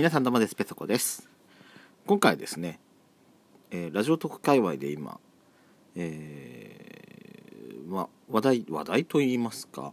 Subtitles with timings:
[0.00, 0.54] 皆さんどうもです。
[0.54, 1.28] ペソコです。
[2.06, 2.80] 今回ですね、
[3.70, 5.20] えーラジオ特界隈で今、
[5.94, 9.92] えーま、話題話題と言いますか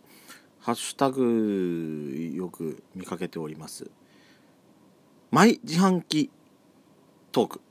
[0.62, 3.92] ハッシュタグよく見かけております。
[5.30, 6.30] マイ自販機
[7.34, 7.62] トーク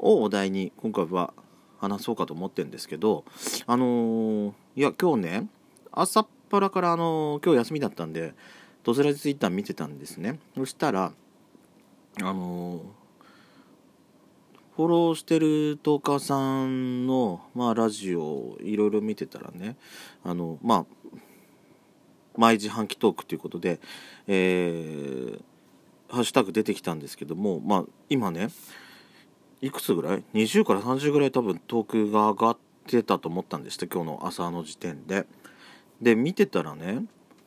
[0.00, 1.32] をお題に今回は
[1.78, 3.24] 話そうかと思ってるんですけど
[3.68, 5.46] あのーいや今日ね
[5.92, 8.34] 朝っぱらからあのー今日休みだったんで
[8.84, 11.12] ドスラジツイッター見てたんですねそしたら
[12.20, 12.82] あの
[14.76, 19.76] フォローしてるトーカーさんの、まあ、ラジオいろいろ見てたらね
[20.24, 21.18] あのまあ
[22.36, 23.80] 毎自販機トークということで、
[24.26, 25.40] えー
[26.14, 28.48] ハッシュタグ出てきたんですけども、まあ、今ね
[29.60, 35.26] いくつぐらい？20から30ぐらい多分トークが上がってたと思ったんですって今日の朝の時点で。
[36.02, 37.04] で見てたらね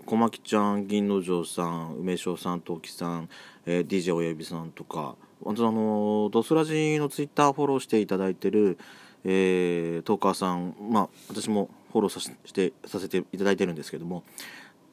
[0.08, 3.30] 小牧ちゃん銀之丞さん梅翔さん陶器さん、
[3.66, 5.16] えー DJ 親指さんとか
[5.46, 8.78] あとあのドスラジのツイッターフォローしていただいてる、
[9.26, 14.24] えートーカーさんまあ私もフォローさせてさせていただいてるんですけども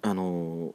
[0.02, 0.74] あの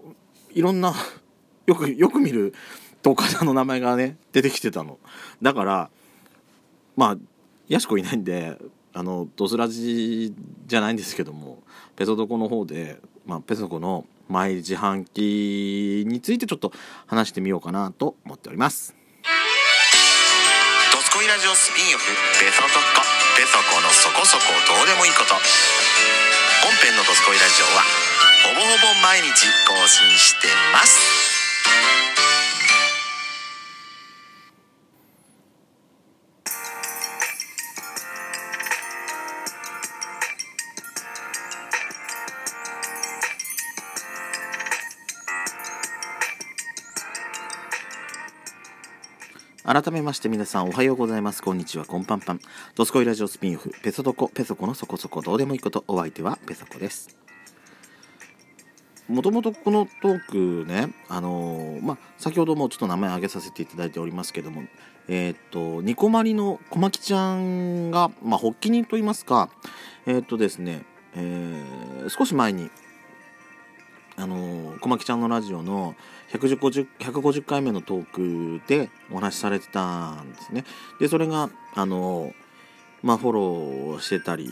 [0.51, 0.93] いろんな
[1.67, 2.53] よくよく見る
[3.01, 4.99] トーカーさんの名前がね出てきてたの。
[5.41, 5.89] だから
[6.95, 7.17] まあ
[7.67, 8.57] やしこいないんで
[8.93, 10.33] あのドスラジ
[10.65, 11.61] じゃないんですけども
[11.97, 16.71] ペソドコの方で、まあ、ペソコのマイ自販機についてちょっと
[17.07, 18.95] 話してみようかなと思っております。
[20.93, 22.05] ドスコイラジオスピンオフ
[22.39, 23.01] ベソソコ
[23.35, 25.33] ベソコのそこそこどうでもいいこと。
[25.33, 27.81] 本編のドスコイラジオは
[28.45, 31.08] ほぼほぼ毎日更新してます。
[49.71, 51.43] 改めまして皆さんおはようございます。
[51.43, 51.85] こんにちは。
[51.85, 52.39] こんぱんぱん。
[52.73, 53.71] ドスコイラジオスピンオフ。
[53.83, 54.27] ペソドコ。
[54.27, 55.83] ペソコのそこそこどうでもいいこと。
[55.87, 57.15] お相手はペソコです。
[59.07, 64.63] もともとこのトークねあのーまあ先ほどもちょっと名前挙げさせていただいておりますけども
[65.07, 69.51] えーっとニコマリの小牧ちゃんがまあ発起人と言いますか
[70.07, 70.83] えーっとですね、
[71.13, 72.71] えー少し前に
[74.19, 75.95] あのー小牧ちゃんのラジオの
[76.31, 80.63] 150 150回目のトークでお話しされてたんですね。
[80.99, 82.33] でそれがあの
[83.01, 84.49] まあフォローしてたり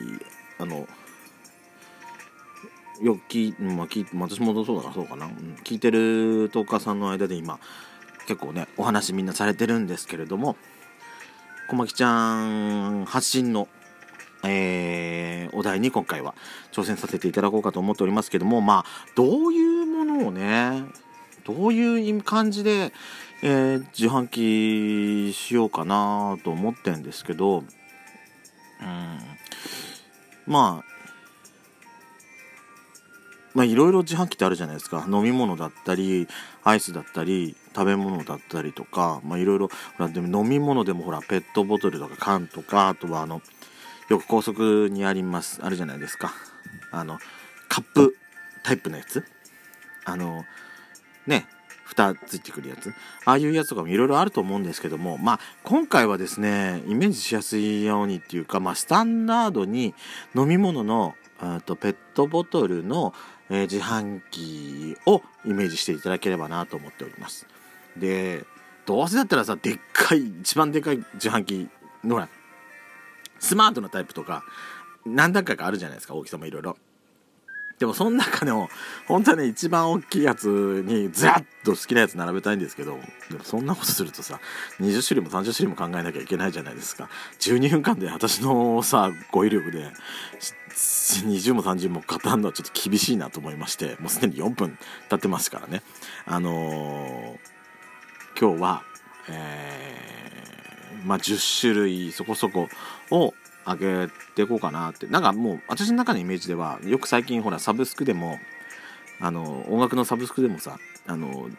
[0.58, 0.88] あの
[3.02, 7.60] よく聞、まあ、聞私もそうだそうかな、うん聞いてるトーカーさんの間で今
[8.28, 10.56] 結構ねお話みんなされてるんですけれども
[11.70, 13.68] 小牧ちゃん発信の
[14.44, 16.36] えーお題に今回は
[16.72, 20.84] 挑戦させていただこうかと思っておりますけどもまあどういうものをね
[21.46, 22.92] どういう感じで、
[23.42, 27.66] えー自販機しようかなと思ってんですけどうん
[30.46, 30.98] まあ
[33.56, 35.08] まあいろいろ自販機ってあるじゃないですか。
[35.10, 36.28] 飲み物だったり
[36.64, 43.42] アイスだったり食べ物だったりとかまあいろいろほらでも飲み物でもほらペットボトルとか缶とかあとはあの
[44.10, 46.34] よく高速にありますあるじゃないですか。
[46.92, 47.20] あの
[47.68, 48.18] カップ
[48.64, 49.24] タイプのやつ。
[50.06, 50.46] あの
[51.26, 51.46] ね
[51.84, 52.94] 蓋ついてくるやつ。
[53.26, 59.94] ああいうやつとかもいろいろあると思うんですけどもまあ今回はですねイメージしやすいようにっていうかまあスタンダードに
[60.36, 61.16] 飲み物の
[61.66, 63.14] とペットボトルの、
[63.50, 67.48] えー自販機をイメージしていただければなと思っております。
[67.96, 68.46] で
[68.86, 71.70] どうせだったらさでっかい一番でかい自販機
[72.04, 72.30] のほら
[73.40, 74.44] スマートなタイプとか
[75.06, 76.78] 何段階かあるじゃないですか大きさもいろいろ。
[77.80, 78.70] でもその中でも
[79.08, 82.98] 本当はね一番大きいやつにずらっと好きなやつ並べたいんですけど
[83.30, 84.40] でもそんなことするとさ
[84.80, 87.08] 20種類も30種類も考えなきゃいけないじゃないですか。
[87.40, 89.92] 12分間で私のさ語彙力で
[90.72, 94.78] 20も30も語るのはちょっと厳しいなと思いましてもうすでに4分
[95.10, 95.84] 経ってますからね。
[96.26, 97.38] あのー
[98.40, 98.84] 今日は
[99.30, 100.07] えー
[101.08, 102.68] まあ10種類そこそこ
[103.12, 103.34] を
[103.66, 108.40] 上げていこうかなってなんかもう私の中のイメージではよく最近ほらサブスクでも
[109.20, 110.78] あの音楽のサブスクでもさ
[111.08, 111.50] あの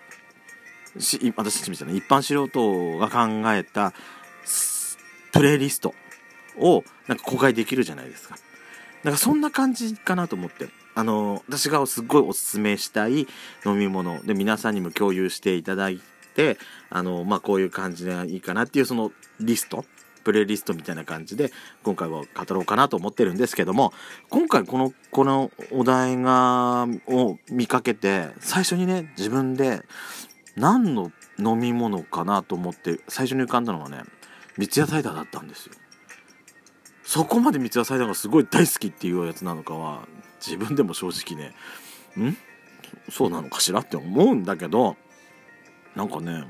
[0.98, 3.92] し私たちみたいな一般素人が考えた
[5.32, 5.94] プレイリスト
[6.58, 8.36] をなんか公開できるじゃないですか。
[9.04, 10.68] なんかそんな感じかなと思って。
[10.94, 13.28] あの私がすっごいおすすめしたい
[13.64, 16.00] 飲み物で皆さんにも共有していただい
[16.38, 16.56] て
[16.88, 19.84] あのまあこういう感じでいいかなっていうそのリスト
[20.22, 21.50] プレイリストみたいな感じで
[21.82, 23.92] 今回は語ろうかなと思ってるんですけども
[24.28, 29.82] 今回このこのお題がを見かけて最初にね自分で
[30.56, 34.02] 何の飲み物かなと思って最初に浮かんだのがね
[34.56, 35.74] 三ツ矢サイダーだったんですよ。
[37.04, 40.06] そこまで三ツ矢サイダーがすごい大好きっていうやつなのかは
[40.44, 41.54] 自分でも正直ね
[42.22, 42.36] ん？
[43.10, 44.96] そうなのかしらって思うんだけど
[45.96, 46.44] なんかね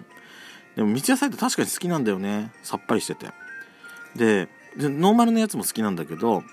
[0.77, 2.53] でも三ツ矢サイダー確かに好きなんだよね。
[2.63, 3.29] さっぱりしてて。
[4.17, 6.45] でノーマルのやつも好きなんだけど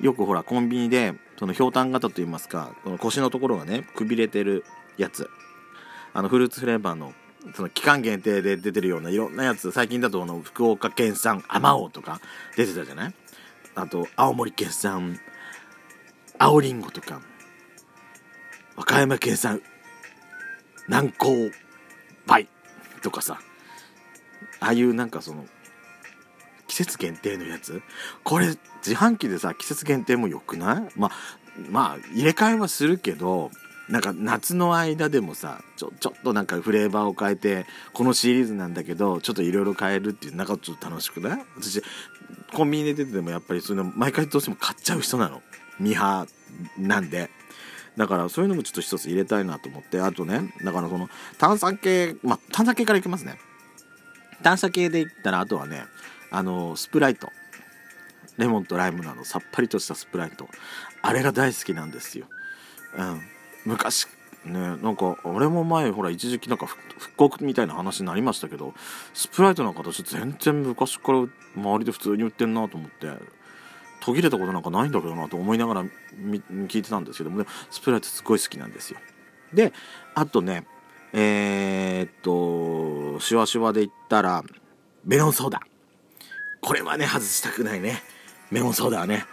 [0.00, 4.64] よくほらコンビニでそのひょうたん型といいますかこの腰のところがねくびれてる
[4.96, 5.28] やつ。
[6.12, 7.12] あのフルーツフレーバーの
[7.54, 9.70] その期間限定で出てるようないろんなやつ。
[9.70, 12.20] 最近だとあの福岡県産あまおうとか
[12.56, 13.14] 出てたじゃない？
[13.76, 15.20] あと青森県産
[16.38, 17.20] 青りんごとか
[18.76, 19.62] 和歌山県産
[20.88, 21.28] 南高
[22.30, 22.46] 梅
[23.02, 23.38] とかさ
[24.60, 25.46] ああいうなんかその
[26.68, 27.82] 季節限定のやつ？
[28.22, 30.88] これ自販機でさ季節限定もよくない？
[30.96, 31.10] まあ
[31.68, 33.50] まあ入れ替えはするけど
[33.88, 41.44] なんか夏の間でもさちょちょっとなんかフレーバーを変えてこのシリーズなんだけどちょっといろいろ変えるっていうなんかちょっと楽しくない？
[41.56, 41.82] 私
[42.54, 45.42] コンビニで出ててもやっぱりそういうの毎回どうしても買っちゃう人なの。
[45.80, 47.30] ミハーなんで。
[48.00, 53.38] だからそういうのもちょっと一つ入れたいなと思ってあとねだからその炭酸系まあ炭酸系からいきますね。
[54.42, 55.84] 炭酸系で言ったらあとはね
[56.30, 57.28] あのスプライト。
[58.38, 60.48] レモンとライムなどさっぱりとしたスプライト。
[61.02, 62.24] あれが大好きなんですよ。
[62.96, 63.20] うん。
[63.66, 64.06] 昔
[64.46, 68.72] ねなんか俺も前ほら一時期なんか復刻みたいな話になりましたけど
[69.12, 71.18] スプライトの形全然昔から
[71.54, 73.39] 周りで普通に売ってんなと思って。
[74.00, 78.98] 途切れたことなんかないんだけどなと思いながら聞いてたんですけども、ね、スプライトすごい好きなんですよ。
[79.52, 79.72] で
[80.14, 80.64] あとね
[81.12, 84.44] えー、っとシュワシュワで言ったら
[85.04, 85.60] メロンソーダ。
[86.60, 88.02] これはね外したくないね。
[88.50, 89.24] メロンソーダはね。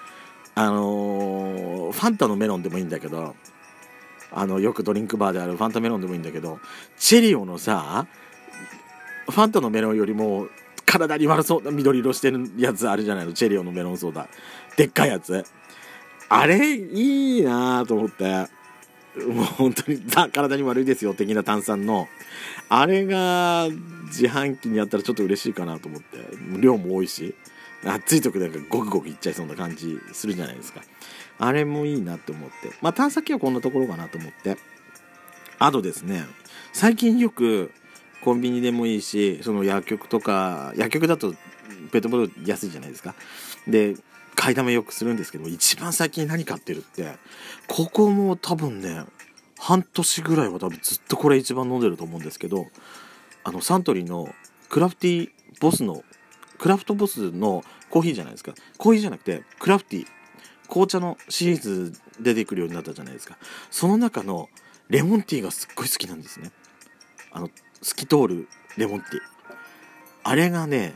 [0.56, 3.36] あのー、ファンタのメロンでもいいんだけど
[4.32, 6.60] あのよくドリンクバーであるファンタメロンでもいいんだけど
[6.98, 8.08] チェリオのさ
[9.30, 10.48] ファンタのメロンよりも
[10.88, 13.34] 体に悪そうな緑色してるやつあるじゃないの。
[13.34, 14.28] チェリオのメロンソーダ。
[14.78, 15.46] でっかいやつ。
[16.30, 18.48] あれいいなと思って。
[19.18, 20.00] もう本当に
[20.32, 22.08] 体に悪いですよ的な炭酸の。
[22.70, 23.68] あれが
[24.06, 26.18] 自販機にあったらちょっと嬉しいかなと思って。
[26.60, 27.36] 量も多いし。
[27.86, 30.82] 暑い時なんかゴクゴクいっちゃいそうな感じするじゃないですか。
[31.40, 32.72] あれもいいなって思って。
[32.82, 34.58] まあ、探査機はこんなところかなと思って。
[35.60, 36.26] あとですね、
[36.74, 37.72] 最近よく
[38.24, 41.34] コンビニでもいいし、その薬局とか、薬局だと
[41.92, 43.16] ペットボトル安いじゃないですか。
[43.68, 43.96] で、
[44.36, 47.16] 買いだめよくするんですけど、一番最近何買ってるって、
[47.68, 49.04] ここも多分ね、
[49.60, 52.68] 半年ぐらいは多分ずっとこれ一番飲んでると思うんですけど、
[53.44, 54.30] あの、サントリーの
[54.70, 55.30] クラフティ
[55.60, 56.04] ボスの、
[56.60, 58.54] クラフトボスのコーヒーじゃないですか。
[58.78, 60.06] コーヒーじゃなくて、クラフティ
[60.68, 63.38] 紅茶のシリーズ出てくるようになったじゃないですか
[63.72, 64.50] その中の
[64.90, 66.52] レモンティーがすっごい好きなんですね
[67.32, 67.50] あの
[67.82, 68.48] 透き通る
[68.78, 69.20] レモンティー。
[70.24, 70.96] あれがね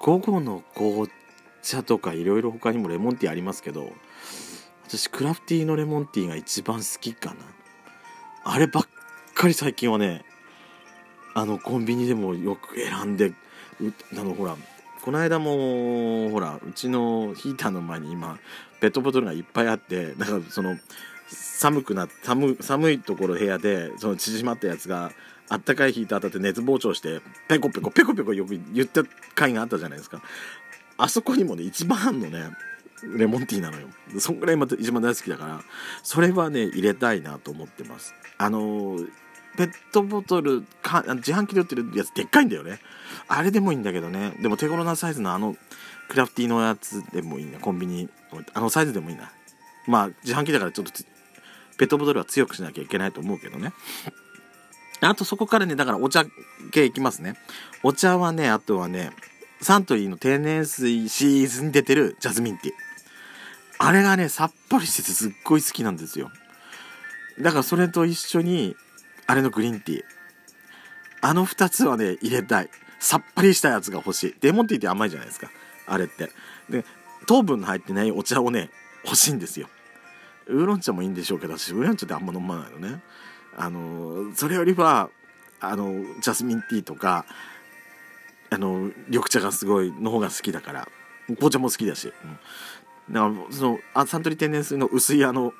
[0.00, 1.08] 午後の紅
[1.62, 3.92] 茶とかいろいろ他にもレモンティーありますけど
[4.86, 7.36] 私クラフティーのレモンティーが一番好きかな。
[8.44, 8.86] あればっ
[9.34, 10.24] かり最近はね
[11.34, 13.32] あのコンビニでもよく選んで
[14.12, 14.56] あのほら
[15.02, 18.38] この間もほらうちのヒーターの前に今
[18.80, 20.76] ペットボトルがいっぱいあってだからその
[21.30, 25.12] 寒くな寒寒いところ部屋でその縮まったやつが
[25.48, 29.02] あったかいヒーター当たって熱膨張してペコペコペコペコよく言った
[29.34, 30.22] 回があったじゃないですか。
[30.96, 32.50] あそこにもね一番のね
[33.16, 33.88] レモンティーなのよ。
[34.18, 35.60] そんぐらいまた一番大好きだから
[36.02, 38.14] それはね入れたいなと思ってます。
[38.38, 38.98] あの
[39.56, 42.80] ペットボトルか自販機で売ってるやつでっかいんだよね。
[43.26, 44.32] あれでもいいんだけどね。
[44.40, 45.56] でも手頃なサイズのあの
[46.08, 48.08] クラフティーのやつでもいいなコンビニ
[48.54, 49.32] あのサイズでもいいな。
[49.86, 50.92] まあ自販機だからちょっと
[51.80, 53.72] ペットボトルは強くしなきゃいけないと思うけどね
[55.00, 56.24] あとそこからねだからお茶
[56.70, 57.34] 系いきますね
[57.82, 59.10] お茶はねあとはね
[59.62, 62.74] サントリーの天然水シーズに出てるジャズミンティー
[63.78, 66.30] あれがねさっぱりしててすっごい好きなんですよ
[67.40, 68.76] だからそれと一緒に
[69.30, 70.02] あれのグリーンティー。
[71.22, 72.68] あの2つはね、入れたい。
[72.98, 74.34] さっぱりしたやつが欲しい。
[74.40, 75.50] レモンティーって甘いじゃないですか。
[75.86, 76.30] あれって。
[76.68, 76.84] で、
[77.28, 78.70] 糖分の入ってないお茶をね、
[79.04, 79.68] 欲しいんですよ。
[80.50, 83.00] ウーロン茶もいいんでしょうけど、私、ウーロン茶ってあんま飲まないのね。
[83.56, 85.10] あの、それよりは、
[85.60, 87.26] あの、ジャスミンティーとか、
[88.50, 90.88] あの、緑茶がすごいの方が好きだから。
[91.26, 92.12] 紅茶も好きだし。
[93.08, 95.52] うん、だから、その、あサントリー天然水の薄いあの、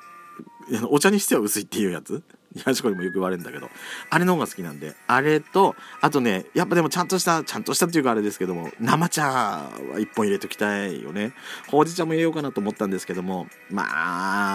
[0.89, 2.23] お茶にしては薄いっていうやつ？
[2.65, 3.69] ヤシコにもよく言われるんだけど、
[4.09, 11.31] あれの方が好きなんで、あれと、あとね、やっぱでもちゃんとした、ちゃんとしたっていうかあれですけども、生茶は一本入れときたいよね。
[11.69, 13.83] ほうじ茶も入れようかなと思ったんですけども、ま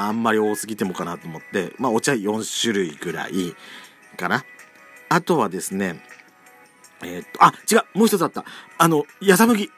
[0.04, 3.54] あ、あんまり多すぎてもかなと思って、まあお茶4種類ぐらい
[4.18, 4.44] かな。
[5.08, 6.02] あとはですね
[7.02, 8.44] えー、っとあ違うもう一つあった。
[8.76, 9.70] あのやさ麦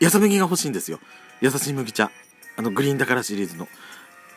[0.00, 0.98] やさ麦が欲しいんですよ。
[1.40, 2.10] 優しい麦茶。
[2.56, 3.68] あのグリーンだからシリーズの。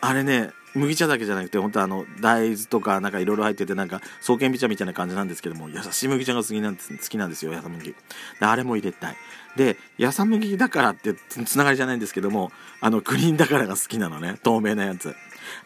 [0.02, 7.96] あれね麦茶だけじゃなくて本当あの大豆とかなんかいろいろ入っててなんか爽健美茶みたいな感じなんですけども優しい麦茶が好きなんです好きなんですよやさ麦。
[8.40, 9.16] あれも入れたい。
[9.56, 15.16] でやさ麦だからってつながりじゃないんですけどもあのグリーンだからが好きなのね透明なやつ。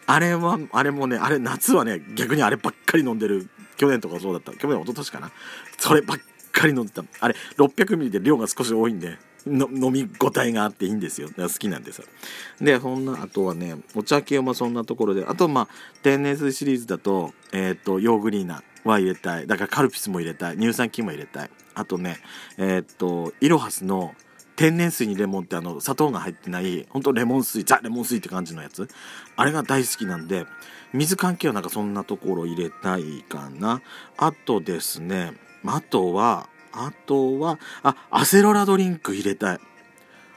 [0.06, 4.52] あれはあれもねあれ夏はね逆にあればっかり飲んでる去年とかそうだった。
[4.52, 5.30] 去年一昨年かな。
[5.78, 6.18] そればっ
[6.52, 7.02] かり飲んでた。
[7.20, 11.28] あれ600ミリで量が少し多いんでの飲み応えがあっていいんですよ。
[11.36, 12.04] 好きなんですよ。
[12.60, 15.68] でそんなあとはねお茶系もそんなところであとまあ
[16.02, 19.46] 天然水シリーズだと,、えーと、ヨーグリーナは入れたい。
[19.46, 20.56] だからカルピスも入れたい。
[20.56, 21.50] 乳酸菌も入れたい。
[21.74, 22.18] あとね
[22.58, 24.14] えっ、ー、とイロハスの
[24.54, 28.88] 天然水にレモンってあの砂糖が入ってない本当レモン水ザ・レモン水って感じのやつ。
[29.36, 30.46] あれが大好きなんで
[30.92, 33.80] 水関係はなんかそんなところ入れたいかな。
[34.18, 35.32] あとですね
[35.64, 39.60] あとはあとは、あ、アセロラドリンク入れたい。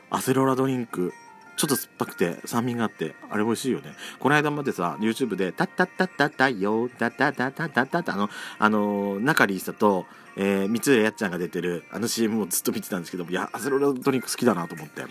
[0.10, 1.14] アセロラドリンク。
[1.58, 3.94] ちょっと酸っぱくて酸味があって、あれ美味しいよね。
[4.20, 10.06] この間までさ、YouTube で、タッタッタッタッタよ、タッタッタッタッタッタッタあの、あの、中里依紗と、
[10.38, 15.06] えー、三浦やっちゃんが出てる、あの CM をずっと見てたんですけども、いや、アセロラドリンク好きだなと思って。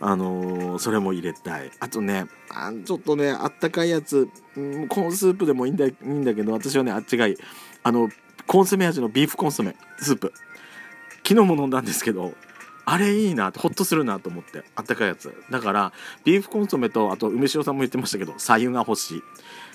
[0.00, 1.70] あのー、それも入れたい。
[1.80, 7.36] あとね、あちょっとね、あったかいやつ、うん、コーンスープでもいいんだいいんだけど、私はね、あっちがいい。
[7.82, 8.10] あの、
[8.46, 10.34] コンソメ味のビーフコンソメスープ。
[11.28, 12.32] 昨日も飲んだんですけど
[12.86, 15.34] あれいいなってほっとするなと思ってあったかいやつ。
[15.50, 15.92] だから
[16.24, 19.22] ビーフコンソメとあと梅塩さんも言ってましたけど左右が欲しい。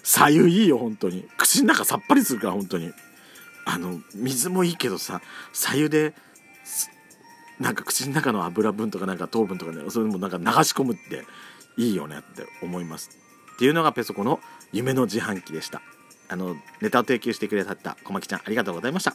[0.02, 1.28] 左右いいよ本当に。
[1.38, 2.92] 口の中さっぱりするから本当に。
[3.66, 5.22] あの水もいいけどさ
[5.54, 6.16] 左右で
[7.60, 11.24] なんか口の中の油分とかなんか糖分とかねそれもなんか流し込むって
[11.78, 13.12] いいよねって思います。
[13.54, 14.40] っていうのがペソコの
[14.72, 15.82] 夢の自販機でした。
[16.30, 19.12] あのネタを提供してくれた小牧ちゃんありがとうございました。